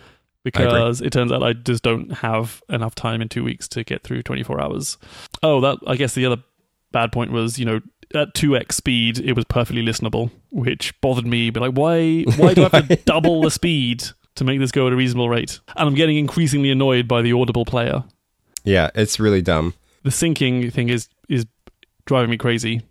[0.45, 4.05] Because it turns out I just don't have enough time in two weeks to get
[4.05, 4.97] through 24 hours.
[5.43, 6.43] Oh, that I guess the other
[6.93, 7.81] bad point was, you know,
[8.15, 11.51] at 2x speed, it was perfectly listenable, which bothered me.
[11.51, 14.05] But like, why, why do I have to double the speed
[14.37, 15.59] to make this go at a reasonable rate?
[15.77, 18.05] And I'm getting increasingly annoyed by the audible player.
[18.65, 19.75] Yeah, it's really dumb.
[20.03, 21.09] The syncing thing is is
[22.07, 22.83] driving me crazy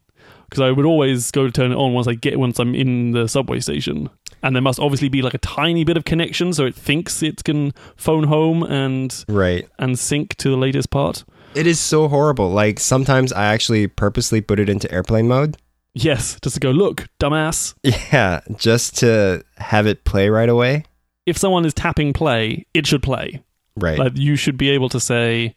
[0.49, 3.11] because I would always go to turn it on once I get once I'm in
[3.11, 4.09] the subway station,
[4.43, 7.43] and there must obviously be like a tiny bit of connection so it thinks it
[7.43, 11.23] can phone home and right and sync to the latest part.
[11.55, 12.49] It is so horrible.
[12.49, 15.57] Like sometimes I actually purposely put it into airplane mode.
[15.93, 17.73] Yes, just to go look, dumbass.
[17.83, 20.83] Yeah, just to have it play right away.
[21.25, 23.41] If someone is tapping play, it should play.
[23.77, 23.97] Right.
[23.97, 25.55] Like you should be able to say,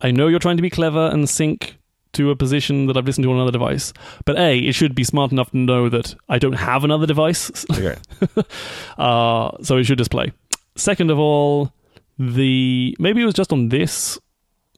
[0.00, 1.78] I know you're trying to be clever and sync
[2.14, 3.92] to a position that I've listened to on another device.
[4.24, 7.50] But A, it should be smart enough to know that I don't have another device.
[7.72, 7.96] Okay.
[8.98, 10.32] uh, so it should display.
[10.76, 11.72] Second of all,
[12.18, 14.18] the maybe it was just on this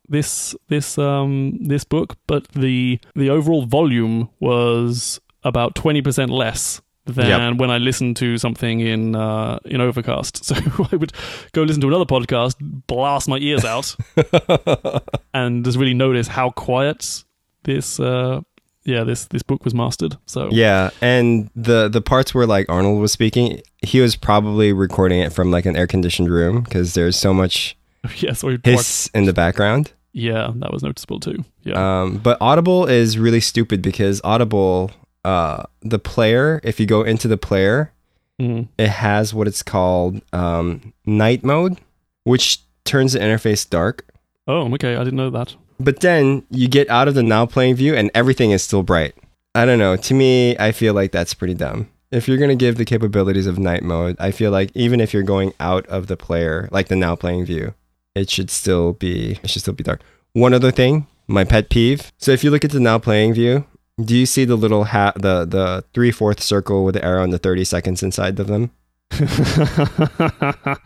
[0.09, 6.83] this this um this book, but the the overall volume was about twenty percent less
[7.11, 7.59] than yep.
[7.59, 10.45] when I listened to something in uh, in Overcast.
[10.51, 10.57] So
[10.91, 11.13] I would
[11.53, 13.95] go listen to another podcast, blast my ears out,
[15.35, 17.25] and just really notice how quiet
[17.65, 18.41] this uh,
[18.85, 20.17] yeah this this book was mastered.
[20.27, 25.21] So yeah, and the the parts where like Arnold was speaking, he was probably recording
[25.21, 27.77] it from like an air conditioned room because there's so much
[28.17, 29.93] yes or hiss in the background.
[30.13, 31.45] Yeah, that was noticeable too.
[31.63, 32.03] Yeah.
[32.03, 34.91] Um, but Audible is really stupid because Audible
[35.25, 37.93] uh, the player, if you go into the player,
[38.41, 38.69] mm.
[38.79, 41.81] it has what it's called um, night mode,
[42.25, 44.07] which turns the interface dark.
[44.47, 44.97] Oh, okay.
[44.97, 45.55] I didn't know that.
[45.79, 49.15] But then you get out of the now playing view and everything is still bright.
[49.55, 49.97] I don't know.
[49.97, 51.89] To me, I feel like that's pretty dumb.
[52.11, 55.15] If you're going to give the capabilities of night mode, I feel like even if
[55.15, 57.75] you're going out of the player, like the now playing view,
[58.15, 60.03] it should still be it should still be dark.
[60.33, 62.13] One other thing, my pet peeve.
[62.19, 63.65] So if you look at the now playing view,
[64.03, 67.33] do you see the little hat, the the three fourth circle with the arrow and
[67.33, 68.71] the thirty seconds inside of them?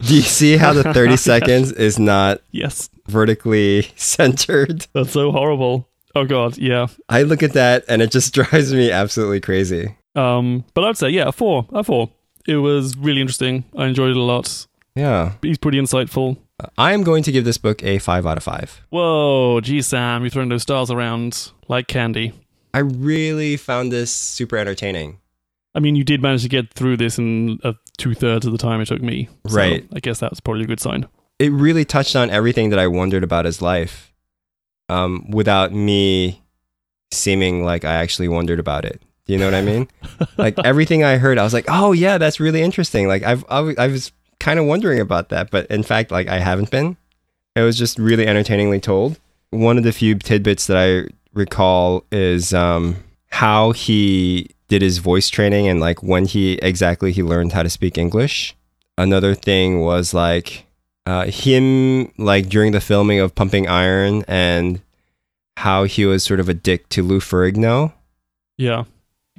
[0.00, 4.86] Do you see how the 30 seconds is not yes vertically centered?
[4.92, 5.88] That's so horrible.
[6.14, 6.86] Oh god, yeah.
[7.08, 9.96] I look at that and it just drives me absolutely crazy.
[10.14, 12.10] Um, but I'd say yeah, a four, a four.
[12.46, 13.64] It was really interesting.
[13.76, 14.66] I enjoyed it a lot.
[14.94, 16.38] Yeah, he's pretty insightful.
[16.78, 18.80] I am going to give this book a five out of five.
[18.88, 22.32] Whoa, gee, Sam, you're throwing those stars around like candy.
[22.76, 25.18] I really found this super entertaining.
[25.74, 28.58] I mean, you did manage to get through this in uh, two thirds of the
[28.58, 29.30] time it took me.
[29.46, 29.88] So right.
[29.94, 31.08] I guess that's probably a good sign.
[31.38, 34.12] It really touched on everything that I wondered about his life
[34.90, 36.42] um, without me
[37.12, 39.00] seeming like I actually wondered about it.
[39.24, 39.88] You know what I mean?
[40.36, 43.08] like everything I heard, I was like, oh, yeah, that's really interesting.
[43.08, 45.50] Like I've, I, I was kind of wondering about that.
[45.50, 46.98] But in fact, like I haven't been.
[47.54, 49.18] It was just really entertainingly told.
[49.48, 52.96] One of the few tidbits that I recall is um,
[53.30, 57.70] how he did his voice training and like when he exactly he learned how to
[57.70, 58.56] speak English.
[58.98, 60.64] Another thing was like
[61.04, 64.80] uh, him like during the filming of Pumping Iron and
[65.56, 67.92] how he was sort of a dick to Lou Ferrigno.
[68.56, 68.84] Yeah.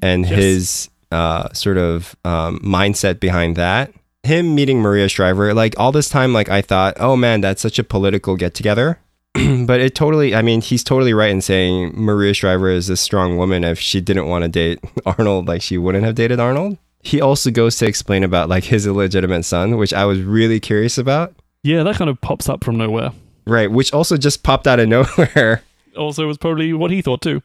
[0.02, 0.38] And yes.
[0.38, 3.92] his uh, sort of um, mindset behind that.
[4.24, 7.80] Him meeting Maria Shriver, like all this time, like I thought, oh man, that's such
[7.80, 9.00] a political get together.
[9.66, 13.38] but it totally, I mean, he's totally right in saying Maria Shriver is a strong
[13.38, 13.64] woman.
[13.64, 16.78] If she didn't want to date Arnold, like she wouldn't have dated Arnold.
[17.02, 20.98] He also goes to explain about like his illegitimate son, which I was really curious
[20.98, 21.36] about.
[21.64, 23.12] Yeah, that kind of pops up from nowhere.
[23.46, 25.62] Right, which also just popped out of nowhere.
[25.96, 27.44] Also, was probably what he thought too.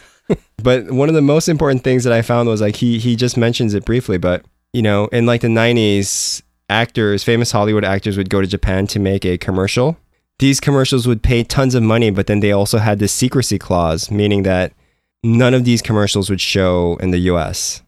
[0.62, 3.36] but one of the most important things that I found was like he he just
[3.36, 8.30] mentions it briefly, but you know, in like the 90s, actors, famous Hollywood actors would
[8.30, 9.96] go to Japan to make a commercial
[10.38, 14.10] these commercials would pay tons of money, but then they also had this secrecy clause,
[14.10, 14.72] meaning that
[15.22, 17.82] none of these commercials would show in the U.S.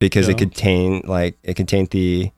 [0.00, 0.32] because yeah.
[0.32, 2.30] it contained like it contained the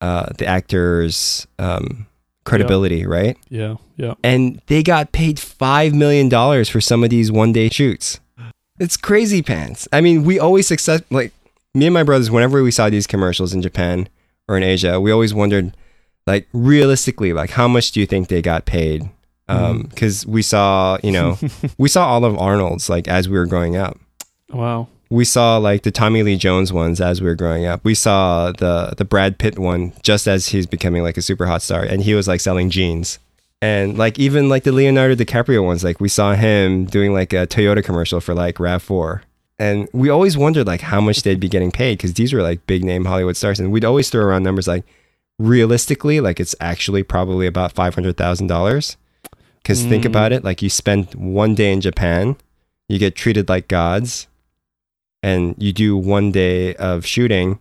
[0.00, 2.06] uh, the actors' um,
[2.44, 3.06] credibility, yeah.
[3.06, 3.38] right?
[3.48, 4.14] Yeah, yeah.
[4.22, 8.20] And they got paid five million dollars for some of these one day shoots.
[8.78, 9.86] It's crazy pants.
[9.92, 11.32] I mean, we always success like
[11.74, 12.30] me and my brothers.
[12.30, 14.08] Whenever we saw these commercials in Japan
[14.48, 15.74] or in Asia, we always wondered
[16.26, 19.08] like realistically, like how much do you think they got paid
[19.48, 21.38] Um, because we saw, you know,
[21.78, 23.98] we saw all of Arnold's like as we were growing up.
[24.50, 24.88] Wow.
[25.10, 27.84] We saw like the Tommy Lee Jones ones as we were growing up.
[27.84, 31.62] We saw the the Brad Pitt one just as he's becoming like a super hot
[31.62, 33.18] star, and he was like selling jeans.
[33.60, 37.46] And like even like the Leonardo DiCaprio ones, like we saw him doing like a
[37.46, 39.22] Toyota commercial for like Rav Four,
[39.58, 42.66] and we always wondered like how much they'd be getting paid because these were like
[42.66, 44.84] big name Hollywood stars, and we'd always throw around numbers like
[45.38, 48.96] realistically, like it's actually probably about five hundred thousand dollars.
[49.62, 50.08] Because think Mm.
[50.08, 52.36] about it, like you spend one day in Japan,
[52.88, 54.26] you get treated like gods,
[55.22, 57.58] and you do one day of shooting,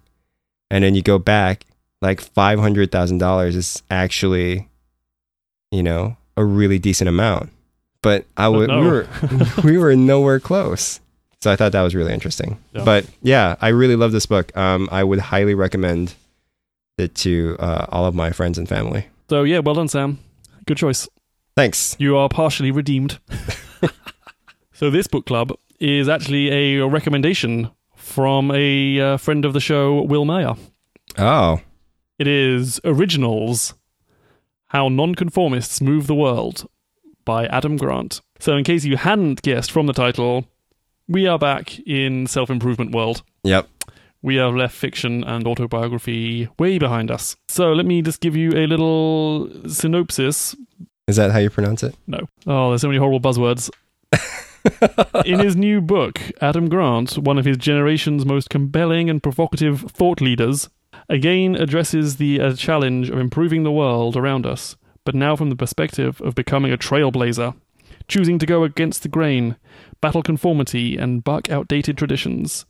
[0.70, 1.66] and then you go back.
[2.02, 4.68] Like five hundred thousand dollars is actually,
[5.72, 7.50] you know, a really decent amount.
[8.02, 8.82] But I would no.
[8.82, 9.08] we were
[9.64, 11.00] we were nowhere close.
[11.42, 12.60] So I thought that was really interesting.
[12.74, 12.84] Yeah.
[12.84, 14.56] But yeah, I really love this book.
[14.58, 16.14] Um, I would highly recommend
[16.98, 19.08] it to uh, all of my friends and family.
[19.30, 20.20] So yeah, well done, Sam.
[20.66, 21.08] Good choice.
[21.56, 21.96] Thanks.
[22.00, 23.20] You are partially redeemed.
[24.74, 30.02] so this book club is actually a recommendation from a uh, friend of the show,
[30.02, 30.54] Will Mayer.
[31.18, 31.62] Oh,
[32.20, 33.74] It is Originals
[34.68, 36.68] How Nonconformists Move the World
[37.26, 38.22] by Adam Grant.
[38.40, 40.46] So, in case you hadn't guessed from the title,
[41.08, 43.24] we are back in self improvement world.
[43.44, 43.68] yep.
[44.24, 47.36] We have left fiction and autobiography way behind us.
[47.50, 50.56] So, let me just give you a little synopsis.
[51.08, 51.96] Is that how you pronounce it?
[52.08, 52.20] No.
[52.48, 53.70] Oh, there's so many horrible buzzwords.
[55.26, 60.22] In his new book, Adam Grant, one of his generation's most compelling and provocative thought
[60.22, 60.70] leaders,
[61.10, 65.58] again addresses the uh, challenge of improving the world around us, but now from the
[65.58, 67.56] perspective of becoming a trailblazer,
[68.08, 69.58] choosing to go against the grain,
[70.04, 72.66] battle conformity, and buck outdated traditions.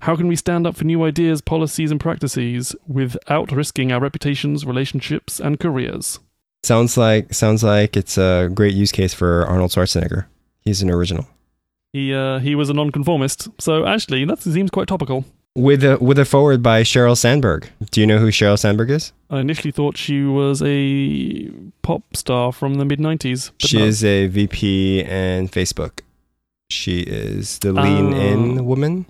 [0.00, 4.64] How can we stand up for new ideas, policies, and practices without risking our reputations,
[4.64, 6.18] relationships, and careers?
[6.64, 10.24] Sounds like sounds like it's a great use case for Arnold Schwarzenegger.
[10.62, 11.26] He's an original.
[11.92, 15.26] He uh, he was a nonconformist, so actually that seems quite topical.
[15.54, 17.68] With a with a forward by Sheryl Sandberg.
[17.90, 19.12] Do you know who Sheryl Sandberg is?
[19.28, 21.50] I initially thought she was a
[21.82, 23.50] pop star from the mid '90s.
[23.58, 23.84] She no.
[23.84, 26.00] is a VP and Facebook.
[26.70, 28.62] She is the lean in Oh.
[28.62, 29.06] woman.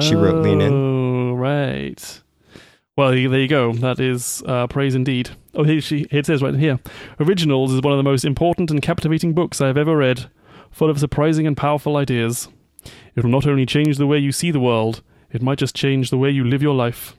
[0.00, 0.72] she wrote Lean In.
[0.72, 2.20] Oh, right.
[2.96, 3.72] Well, there you go.
[3.74, 5.30] That is uh, praise indeed.
[5.54, 6.78] Oh, here, she, here it says right here.
[7.20, 10.26] Originals is one of the most important and captivating books I have ever read,
[10.70, 12.48] full of surprising and powerful ideas.
[13.14, 16.08] It will not only change the way you see the world, it might just change
[16.10, 17.14] the way you live your life.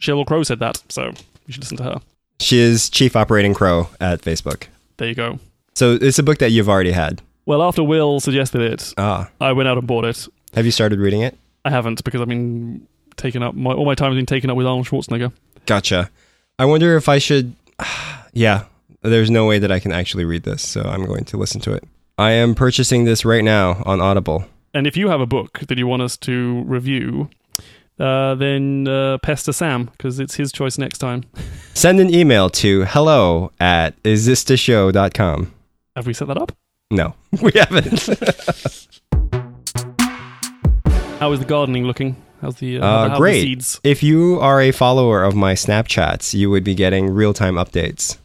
[0.00, 1.12] Sheryl Crow said that, so
[1.46, 2.00] you should listen to her.
[2.40, 4.64] She is chief operating crow at Facebook.
[4.96, 5.38] There you go.
[5.74, 7.22] So it's a book that you've already had.
[7.46, 10.28] Well, after Will suggested it, Ah, I went out and bought it.
[10.54, 11.36] have you started reading it?
[11.64, 12.86] I haven't because I've been
[13.16, 13.54] taken up.
[13.54, 15.32] My, all my time has been taken up with Arnold Schwarzenegger.
[15.66, 16.10] Gotcha.
[16.58, 17.54] I wonder if I should.
[18.32, 18.64] yeah,
[19.02, 21.72] there's no way that I can actually read this, so I'm going to listen to
[21.72, 21.84] it.
[22.18, 24.44] I am purchasing this right now on Audible.
[24.74, 27.28] And if you have a book that you want us to review,
[27.98, 31.24] uh, then uh, pester Sam because it's his choice next time.
[31.74, 35.52] Send an email to hello at isthisshow.com.
[35.96, 36.52] Have we set that up?
[36.90, 38.08] No, we haven't.
[41.20, 42.16] How is the gardening looking?
[42.40, 43.42] How's the, uh, Uh, how are the great.
[43.42, 43.80] seeds?
[43.84, 48.16] if you are a follower of my Snapchats, you would be getting real time updates.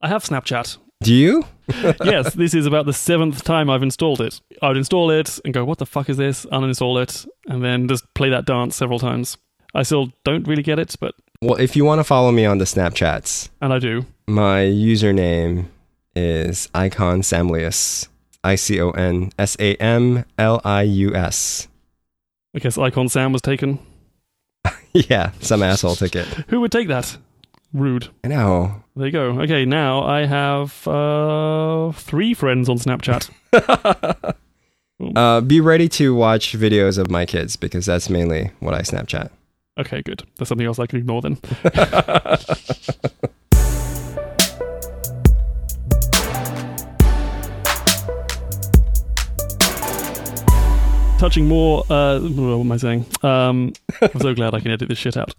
[0.00, 0.78] I have Snapchat.
[1.02, 1.44] Do you?
[2.02, 4.40] yes, this is about the seventh time I've installed it.
[4.62, 7.86] I would install it and go, "What the fuck is this?" Uninstall it, and then
[7.88, 9.36] just play that dance several times.
[9.74, 12.58] I still don't really get it, but Well, if you want to follow me on
[12.58, 14.04] the Snapchats, and I do.
[14.26, 15.66] my username
[16.14, 18.08] is Icon Samlius.
[18.42, 21.68] I C O N S A M L I U S.
[22.54, 23.78] I guess Icon Sam was taken.
[24.92, 26.26] Yeah, some asshole took it.
[26.48, 27.16] Who would take that?
[27.72, 28.08] Rude.
[28.24, 28.82] I know.
[28.96, 29.40] There you go.
[29.42, 33.30] Okay, now I have uh, three friends on Snapchat.
[35.16, 39.30] Uh, be ready to watch videos of my kids because that's mainly what I Snapchat.
[39.78, 40.24] Okay, good.
[40.36, 41.38] There's something else I can ignore then.
[51.20, 53.04] Touching more, uh, what am I saying?
[53.22, 55.34] Um, I'm so glad I can edit this shit out.